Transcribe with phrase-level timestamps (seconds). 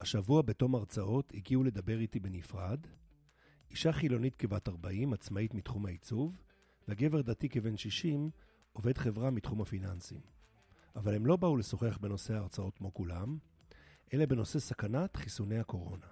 [0.00, 2.80] השבוע בתום הרצאות הגיעו לדבר איתי בנפרד
[3.70, 6.42] אישה חילונית כבת 40, עצמאית מתחום העיצוב,
[6.88, 8.30] וגבר דתי כבן 60,
[8.72, 10.20] עובד חברה מתחום הפיננסים.
[10.96, 13.38] אבל הם לא באו לשוחח בנושא ההרצאות כמו כולם,
[14.12, 16.06] אלא בנושא סכנת חיסוני הקורונה.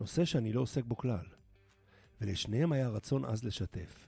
[0.00, 1.26] נושא שאני לא עוסק בו כלל.
[2.20, 4.06] ולשניהם היה רצון עז לשתף.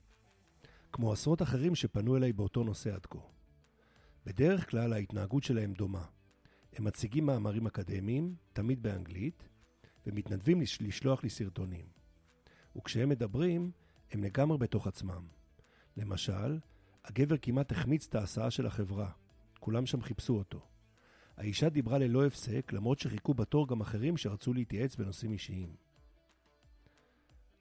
[0.93, 3.19] כמו עשרות אחרים שפנו אליי באותו נושא עד כה.
[4.27, 6.05] בדרך כלל ההתנהגות שלהם דומה.
[6.73, 9.49] הם מציגים מאמרים אקדמיים, תמיד באנגלית,
[10.07, 11.85] ומתנדבים לשלוח לי סרטונים.
[12.77, 13.71] וכשהם מדברים,
[14.11, 15.27] הם לגמרי בתוך עצמם.
[15.97, 16.59] למשל,
[17.05, 19.11] הגבר כמעט החמיץ את ההסעה של החברה.
[19.61, 20.61] כולם שם חיפשו אותו.
[21.37, 25.77] האישה דיברה ללא הפסק, למרות שחיכו בתור גם אחרים שרצו להתייעץ בנושאים אישיים.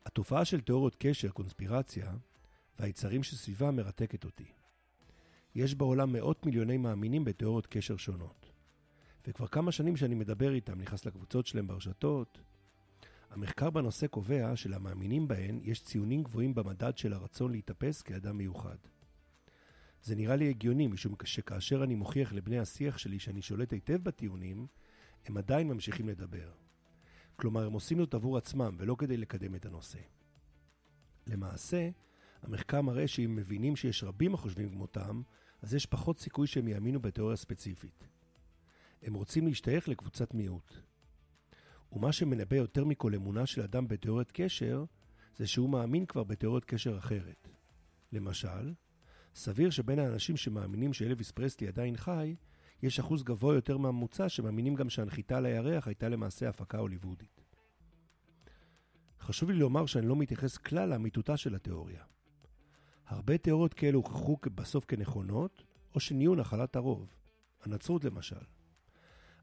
[0.06, 2.14] התופעה של תיאוריות קשר, קונספירציה,
[2.80, 4.52] והיצרים שסביבה מרתקת אותי.
[5.56, 8.41] יש בעולם מאות מיליוני מאמינים בתיאוריות קשר שונות.
[9.28, 12.42] וכבר כמה שנים שאני מדבר איתם, נכנס לקבוצות שלהם ברשתות,
[13.30, 18.78] המחקר בנושא קובע שלמאמינים בהן יש ציונים גבוהים במדד של הרצון להתאפס כאדם מיוחד.
[20.04, 24.68] זה נראה לי הגיוני, משום שכאשר אני מוכיח לבני השיח שלי שאני שולט היטב בטיעונים,
[25.26, 26.52] הם עדיין ממשיכים לדבר.
[27.36, 30.00] כלומר, הם עושים זאת עבור עצמם ולא כדי לקדם את הנושא.
[31.28, 31.90] למעשה,
[32.42, 35.22] המחקר מראה שאם מבינים שיש רבים החושבים כמותם,
[35.62, 38.08] אז יש פחות סיכוי שהם יאמינו בתיאוריה ספציפית.
[39.02, 40.74] הם רוצים להשתייך לקבוצת מיעוט.
[41.92, 44.84] ומה שמנבא יותר מכל אמונה של אדם בתיאוריית קשר,
[45.38, 47.48] זה שהוא מאמין כבר בתיאוריית קשר אחרת.
[48.12, 48.74] למשל,
[49.36, 52.36] סביר שבין האנשים שמאמינים שאלוויס פרסלי עדיין חי,
[52.84, 57.42] יש אחוז גבוה יותר מהממוצע שמאמינים גם שהנחיתה על הירח הייתה למעשה הפקה הוליוודית.
[59.20, 62.04] חשוב לי לומר שאני לא מתייחס כלל לאמיתותה של התיאוריה.
[63.08, 65.64] הרבה תיאוריות כאלו הוכחו בסוף כנכונות,
[65.96, 67.14] או שנהיו נחלת הרוב.
[67.64, 68.61] הנצרות למשל.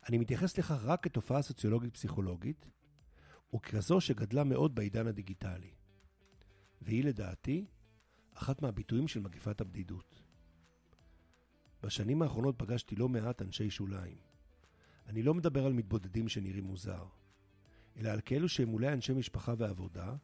[0.09, 2.69] אני מתייחס לכך רק כתופעה סוציולוגית-פסיכולוגית,
[3.55, 5.75] וככזו שגדלה מאוד בעידן הדיגיטלי.
[6.83, 7.67] והיא לדעתי
[8.35, 10.23] אחת מהביטויים של מגפת הבדידות.
[11.83, 14.17] בשנים האחרונות פגשתי לא מעט אנשי שוליים.
[15.07, 17.07] אני לא מדבר על מתבודדים שנראים מוזר,
[17.97, 20.15] אלא על כאלו שהם אולי אנשי משפחה ועבודה,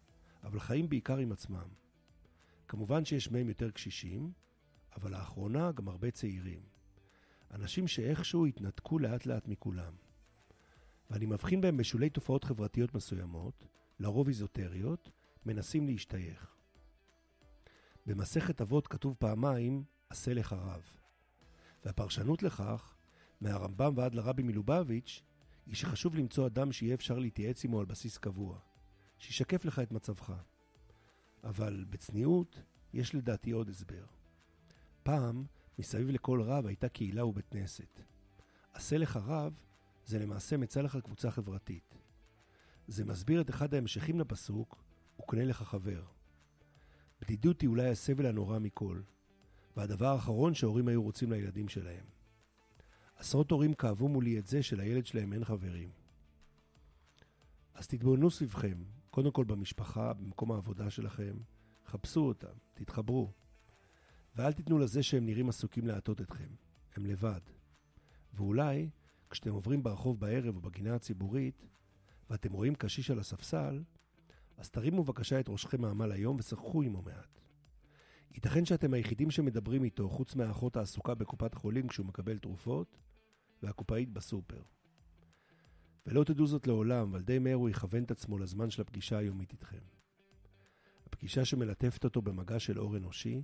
[0.43, 1.69] אבל חיים בעיקר עם עצמם.
[2.69, 4.33] כמובן שיש מהם יותר קשישים,
[4.97, 6.74] אבל לאחרונה גם הרבה צעירים.
[7.55, 9.93] אנשים שאיכשהו התנתקו לאט לאט מכולם.
[11.11, 13.67] ואני מבחין בהם בשולי תופעות חברתיות מסוימות,
[14.01, 15.11] לרוב איזוטריות,
[15.47, 16.57] מנסים להשתייך.
[18.07, 20.83] במסכת אבות כתוב פעמיים, עשה לך רב.
[21.85, 22.97] והפרשנות לכך,
[23.41, 25.23] מהרמב"ם ועד לרבי מלובביץ',
[25.67, 28.59] היא שחשוב למצוא אדם שיהיה אפשר להתייעץ עמו על בסיס קבוע,
[29.19, 30.33] שישקף לך את מצבך.
[31.45, 32.63] אבל בצניעות,
[32.93, 34.05] יש לדעתי עוד הסבר.
[35.03, 35.45] פעם,
[35.79, 38.01] מסביב לכל רב הייתה קהילה ובית כנסת.
[38.73, 39.53] עשה לך רב,
[40.07, 41.95] זה למעשה מצא לך קבוצה חברתית.
[42.87, 44.85] זה מסביר את אחד ההמשכים לפסוק,
[45.21, 46.05] וקנה לך חבר.
[47.21, 49.01] בדידות היא אולי הסבל הנורא מכל,
[49.77, 52.05] והדבר האחרון שההורים היו רוצים לילדים שלהם.
[53.17, 55.91] עשרות הורים כאבו מולי את זה שלילד שלהם אין חברים.
[57.75, 61.37] אז תתבוננו סביבכם, קודם כל במשפחה, במקום העבודה שלכם,
[61.87, 63.33] חפשו אותם, תתחברו.
[64.37, 66.49] ואל תיתנו לזה שהם נראים עסוקים להטות אתכם,
[66.97, 67.41] הם לבד.
[68.35, 68.91] ואולי,
[69.31, 71.67] כשאתם עוברים ברחוב בערב או בגינה הציבורית,
[72.31, 73.83] ואתם רואים קשיש על הספסל,
[74.57, 77.41] אז תרימו בבקשה את ראשכם מעמל היום ושחחו עמו מעט.
[78.35, 82.99] ייתכן שאתם היחידים שמדברים איתו, חוץ מהאחות העסוקה בקופת חולים כשהוא מקבל תרופות,
[83.63, 84.63] והקופאית בסופר.
[86.07, 89.53] ולא תדעו זאת לעולם, אבל די מהר הוא יכוון את עצמו לזמן של הפגישה היומית
[89.53, 89.79] איתכם.
[91.07, 93.43] הפגישה שמלטפת אותו במגע של אור אנושי,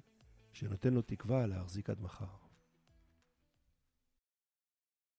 [0.53, 2.50] שנותן לו תקווה להחזיק עד מחר.